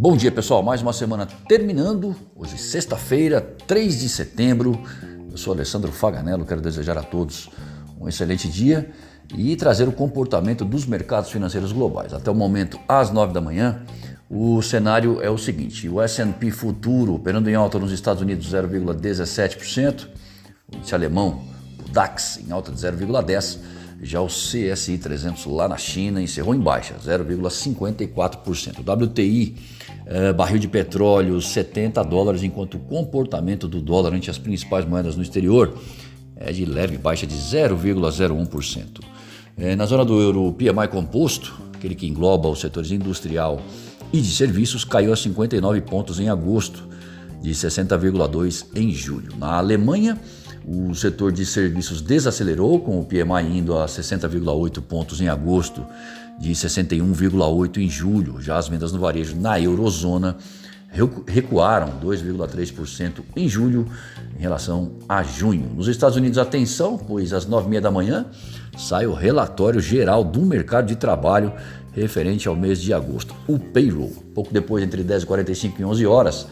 Bom 0.00 0.16
dia, 0.16 0.30
pessoal. 0.30 0.62
Mais 0.62 0.80
uma 0.80 0.92
semana 0.92 1.26
terminando. 1.48 2.14
Hoje, 2.36 2.56
sexta-feira, 2.56 3.40
3 3.40 3.98
de 3.98 4.08
setembro. 4.08 4.80
Eu 5.28 5.36
sou 5.36 5.52
Alessandro 5.52 5.90
Faganello. 5.90 6.46
Quero 6.46 6.60
desejar 6.60 6.96
a 6.96 7.02
todos 7.02 7.50
um 8.00 8.06
excelente 8.08 8.48
dia 8.48 8.92
e 9.36 9.56
trazer 9.56 9.88
o 9.88 9.92
comportamento 9.92 10.64
dos 10.64 10.86
mercados 10.86 11.32
financeiros 11.32 11.72
globais. 11.72 12.14
Até 12.14 12.30
o 12.30 12.34
momento, 12.34 12.78
às 12.86 13.10
9 13.10 13.32
da 13.32 13.40
manhã, 13.40 13.82
o 14.30 14.62
cenário 14.62 15.20
é 15.20 15.28
o 15.28 15.36
seguinte: 15.36 15.88
o 15.88 16.00
S&P 16.00 16.52
futuro 16.52 17.16
operando 17.16 17.50
em 17.50 17.56
alta 17.56 17.76
nos 17.76 17.90
Estados 17.90 18.22
Unidos 18.22 18.54
0,17%, 18.54 20.06
o 20.72 20.76
índice 20.76 20.94
alemão, 20.94 21.42
o 21.84 21.90
DAX 21.90 22.38
em 22.46 22.52
alta 22.52 22.70
de 22.70 22.78
0,10%. 22.78 23.77
Já 24.00 24.20
o 24.20 24.26
CSI 24.26 24.98
300 24.98 25.44
lá 25.46 25.68
na 25.68 25.76
China 25.76 26.22
encerrou 26.22 26.54
em 26.54 26.60
baixa, 26.60 26.94
0,54%. 27.04 28.78
O 28.78 29.04
WTI, 29.04 29.56
barril 30.36 30.58
de 30.58 30.68
petróleo, 30.68 31.40
70 31.40 32.02
dólares, 32.04 32.42
enquanto 32.42 32.74
o 32.74 32.78
comportamento 32.78 33.66
do 33.66 33.80
dólar 33.80 34.14
ante 34.14 34.30
as 34.30 34.38
principais 34.38 34.84
moedas 34.84 35.16
no 35.16 35.22
exterior 35.22 35.76
é 36.38 36.52
de 36.52 36.64
leve 36.64 36.96
baixa 36.96 37.26
de 37.26 37.34
0,01%. 37.34 39.00
Eh, 39.56 39.74
na 39.74 39.86
zona 39.86 40.04
do 40.04 40.20
euro, 40.20 40.46
o 40.46 40.52
PMI 40.52 40.88
composto, 40.88 41.60
aquele 41.74 41.94
que 41.94 42.06
engloba 42.06 42.48
os 42.48 42.60
setores 42.60 42.92
industrial 42.92 43.60
e 44.12 44.20
de 44.20 44.30
serviços, 44.30 44.84
caiu 44.84 45.12
a 45.12 45.16
59 45.16 45.80
pontos 45.82 46.20
em 46.20 46.28
agosto, 46.28 46.86
de 47.42 47.50
60,2 47.50 48.66
em 48.74 48.92
julho. 48.92 49.36
Na 49.36 49.58
Alemanha, 49.58 50.18
o 50.68 50.94
setor 50.94 51.32
de 51.32 51.46
serviços 51.46 52.02
desacelerou, 52.02 52.78
com 52.80 53.00
o 53.00 53.04
PMI 53.04 53.58
indo 53.58 53.78
a 53.78 53.86
60,8 53.86 54.82
pontos 54.82 55.20
em 55.20 55.28
agosto, 55.28 55.84
de 56.38 56.52
61,8 56.52 57.78
em 57.78 57.88
julho. 57.88 58.40
Já 58.40 58.58
as 58.58 58.68
vendas 58.68 58.92
no 58.92 58.98
varejo 58.98 59.34
na 59.34 59.58
eurozona 59.58 60.36
recuaram 61.26 62.00
2,3% 62.02 63.20
em 63.36 63.48
julho 63.48 63.86
em 64.38 64.42
relação 64.42 64.92
a 65.08 65.22
junho. 65.22 65.70
Nos 65.74 65.88
Estados 65.88 66.16
Unidos, 66.16 66.38
atenção, 66.38 66.98
pois 66.98 67.32
às 67.32 67.46
9h30 67.46 67.80
da 67.80 67.90
manhã 67.90 68.26
sai 68.76 69.06
o 69.06 69.14
relatório 69.14 69.80
geral 69.80 70.22
do 70.22 70.42
mercado 70.42 70.86
de 70.86 70.96
trabalho 70.96 71.52
referente 71.92 72.46
ao 72.46 72.54
mês 72.54 72.80
de 72.80 72.92
agosto, 72.92 73.34
o 73.46 73.58
payroll. 73.58 74.12
Pouco 74.34 74.52
depois, 74.52 74.84
entre 74.84 75.02
10h45 75.02 75.80
e 75.80 75.84
11 75.84 76.06
horas, 76.06 76.46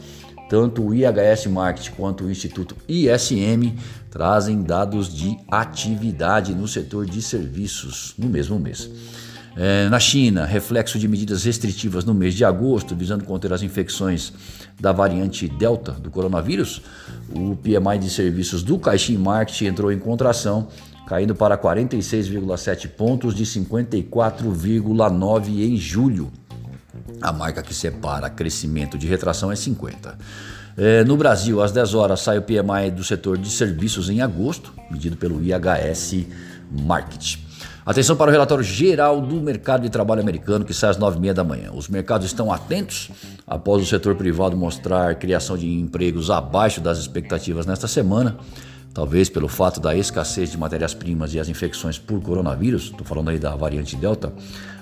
tanto 0.48 0.82
o 0.82 0.94
IHS 0.94 1.46
Market 1.46 1.90
quanto 1.90 2.24
o 2.24 2.30
Instituto 2.30 2.76
ISM 2.88 3.76
trazem 4.10 4.62
dados 4.62 5.14
de 5.14 5.36
atividade 5.50 6.54
no 6.54 6.66
setor 6.66 7.06
de 7.06 7.20
serviços 7.20 8.14
no 8.18 8.28
mesmo 8.28 8.58
mês. 8.58 8.90
É, 9.58 9.88
na 9.88 9.98
China, 9.98 10.44
reflexo 10.44 10.98
de 10.98 11.08
medidas 11.08 11.44
restritivas 11.44 12.04
no 12.04 12.12
mês 12.12 12.34
de 12.34 12.44
agosto, 12.44 12.94
visando 12.94 13.24
conter 13.24 13.50
as 13.54 13.62
infecções 13.62 14.30
da 14.78 14.92
variante 14.92 15.48
Delta 15.48 15.92
do 15.92 16.10
coronavírus, 16.10 16.82
o 17.34 17.56
PMI 17.56 17.98
de 17.98 18.10
serviços 18.10 18.62
do 18.62 18.78
Caixin 18.78 19.16
Market 19.16 19.62
entrou 19.62 19.90
em 19.90 19.98
contração, 19.98 20.68
caindo 21.06 21.34
para 21.34 21.56
46,7 21.56 22.88
pontos 22.88 23.34
de 23.34 23.46
54,9 23.46 25.64
em 25.64 25.78
julho. 25.78 26.30
A 27.20 27.32
marca 27.32 27.62
que 27.62 27.74
separa 27.74 28.28
crescimento 28.30 28.98
de 28.98 29.06
retração 29.06 29.50
é 29.50 29.56
50. 29.56 30.16
É, 30.76 31.04
no 31.04 31.16
Brasil, 31.16 31.62
às 31.62 31.72
10 31.72 31.94
horas, 31.94 32.20
sai 32.20 32.38
o 32.38 32.42
PMI 32.42 32.90
do 32.94 33.02
setor 33.02 33.38
de 33.38 33.50
serviços 33.50 34.10
em 34.10 34.20
agosto, 34.20 34.72
medido 34.90 35.16
pelo 35.16 35.42
IHS 35.42 36.26
Market. 36.70 37.38
Atenção 37.86 38.16
para 38.16 38.28
o 38.28 38.32
relatório 38.32 38.64
geral 38.64 39.20
do 39.20 39.36
mercado 39.36 39.82
de 39.82 39.90
trabalho 39.90 40.20
americano 40.20 40.64
que 40.64 40.74
sai 40.74 40.90
às 40.90 40.98
9h30 40.98 41.32
da 41.32 41.44
manhã. 41.44 41.70
Os 41.72 41.88
mercados 41.88 42.26
estão 42.26 42.52
atentos 42.52 43.10
após 43.46 43.80
o 43.80 43.86
setor 43.86 44.16
privado 44.16 44.56
mostrar 44.56 45.14
criação 45.14 45.56
de 45.56 45.72
empregos 45.72 46.28
abaixo 46.28 46.80
das 46.80 46.98
expectativas 46.98 47.64
nesta 47.64 47.86
semana 47.86 48.36
talvez 48.96 49.28
pelo 49.28 49.46
fato 49.46 49.78
da 49.78 49.94
escassez 49.94 50.50
de 50.50 50.56
matérias-primas 50.56 51.34
e 51.34 51.38
as 51.38 51.50
infecções 51.50 51.98
por 51.98 52.18
coronavírus, 52.22 52.84
estou 52.84 53.04
falando 53.04 53.28
aí 53.28 53.38
da 53.38 53.54
variante 53.54 53.94
Delta, 53.94 54.32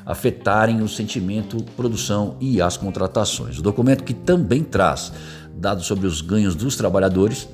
afetarem 0.07 0.81
o 0.83 0.89
sentimento, 0.89 1.57
produção 1.77 2.37
e 2.41 2.63
as 2.63 2.77
contratações. 2.77 3.59
O 3.59 3.63
documento 3.63 4.05
que 4.05 4.15
também 4.15 4.63
traz 4.63 5.13
dados 5.57 5.87
sobre 5.87 6.07
os 6.07 6.21
ganhos 6.21 6.55
dos 6.55 6.77
trabalhadores 6.77 7.49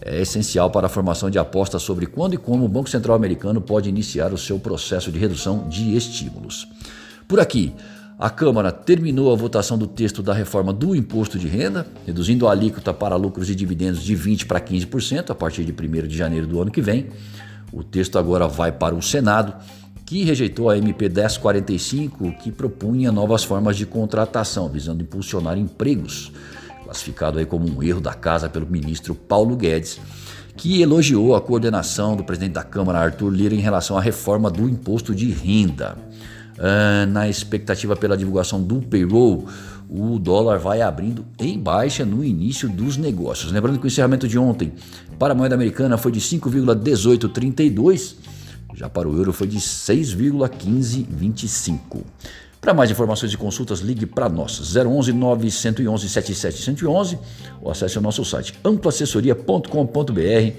é 0.00 0.20
essencial 0.20 0.70
para 0.70 0.86
a 0.86 0.88
formação 0.88 1.28
de 1.28 1.38
apostas 1.38 1.82
sobre 1.82 2.06
quando 2.06 2.34
e 2.34 2.38
como 2.38 2.64
o 2.64 2.68
Banco 2.68 2.88
Central 2.88 3.16
americano 3.16 3.60
pode 3.60 3.88
iniciar 3.88 4.32
o 4.32 4.38
seu 4.38 4.60
processo 4.60 5.10
de 5.10 5.18
redução 5.18 5.68
de 5.68 5.96
estímulos. 5.96 6.68
Por 7.26 7.40
aqui, 7.40 7.74
a 8.18 8.30
Câmara 8.30 8.70
terminou 8.70 9.32
a 9.32 9.36
votação 9.36 9.76
do 9.76 9.86
texto 9.86 10.22
da 10.22 10.32
reforma 10.32 10.72
do 10.72 10.94
imposto 10.94 11.38
de 11.38 11.48
renda, 11.48 11.86
reduzindo 12.06 12.46
a 12.46 12.52
alíquota 12.52 12.94
para 12.94 13.16
lucros 13.16 13.50
e 13.50 13.54
dividendos 13.54 14.02
de 14.02 14.16
20% 14.16 14.46
para 14.46 14.60
15% 14.60 15.30
a 15.30 15.34
partir 15.34 15.64
de 15.64 15.72
1 15.72 16.06
de 16.06 16.16
janeiro 16.16 16.46
do 16.46 16.60
ano 16.60 16.70
que 16.70 16.80
vem. 16.80 17.08
O 17.72 17.82
texto 17.82 18.18
agora 18.18 18.46
vai 18.46 18.70
para 18.70 18.94
o 18.94 19.02
Senado, 19.02 19.54
que 20.06 20.22
rejeitou 20.22 20.70
a 20.70 20.78
MP 20.78 21.08
1045, 21.08 22.32
que 22.40 22.52
propunha 22.52 23.10
novas 23.10 23.42
formas 23.42 23.76
de 23.76 23.84
contratação, 23.84 24.68
visando 24.68 25.02
impulsionar 25.02 25.58
empregos, 25.58 26.30
classificado 26.84 27.38
aí 27.38 27.46
como 27.46 27.68
um 27.68 27.82
erro 27.82 28.00
da 28.00 28.14
casa 28.14 28.48
pelo 28.48 28.66
ministro 28.66 29.14
Paulo 29.14 29.56
Guedes, 29.56 29.98
que 30.56 30.80
elogiou 30.80 31.34
a 31.34 31.40
coordenação 31.40 32.14
do 32.14 32.22
presidente 32.22 32.52
da 32.52 32.62
Câmara, 32.62 33.00
Arthur 33.00 33.30
Lira, 33.30 33.54
em 33.56 33.60
relação 33.60 33.98
à 33.98 34.00
reforma 34.00 34.48
do 34.50 34.68
imposto 34.68 35.12
de 35.12 35.30
renda. 35.30 35.96
Uh, 36.54 37.10
na 37.10 37.28
expectativa 37.28 37.96
pela 37.96 38.16
divulgação 38.16 38.62
do 38.62 38.80
payroll, 38.80 39.48
o 39.88 40.18
dólar 40.18 40.58
vai 40.58 40.82
abrindo 40.82 41.24
em 41.38 41.56
baixa 41.58 42.04
no 42.04 42.24
início 42.24 42.68
dos 42.68 42.96
negócios. 42.96 43.52
Lembrando 43.52 43.78
que 43.78 43.86
o 43.86 43.88
encerramento 43.88 44.26
de 44.28 44.38
ontem 44.38 44.72
para 45.18 45.32
a 45.32 45.36
moeda 45.36 45.54
americana 45.54 45.98
foi 45.98 46.12
de 46.12 46.20
5,1832, 46.20 48.14
já 48.74 48.88
para 48.88 49.08
o 49.08 49.16
euro 49.16 49.32
foi 49.32 49.46
de 49.46 49.58
6,1525. 49.58 52.02
Para 52.60 52.72
mais 52.72 52.88
informações 52.90 53.32
e 53.32 53.36
consultas, 53.36 53.80
ligue 53.80 54.06
para 54.06 54.28
nós 54.28 54.74
011 54.74 55.12
911 55.12 56.08
7711 56.08 57.18
ou 57.60 57.70
acesse 57.70 57.96
o 57.98 58.00
nosso 58.00 58.24
site 58.24 58.54
amplaassessoria.com.br 58.64 60.52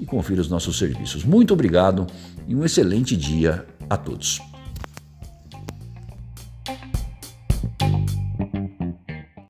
e 0.00 0.04
confira 0.04 0.40
os 0.40 0.48
nossos 0.48 0.76
serviços. 0.76 1.22
Muito 1.24 1.54
obrigado 1.54 2.04
e 2.48 2.56
um 2.56 2.64
excelente 2.64 3.16
dia 3.16 3.64
a 3.88 3.96
todos. 3.96 4.51